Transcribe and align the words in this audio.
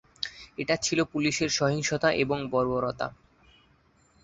এটা 0.57 0.75
ছিল 0.77 0.99
পুলিশের 1.03 1.49
সহিংসতা 1.49 2.09
এবং 2.23 2.37
বর্বরতা। 2.51 3.07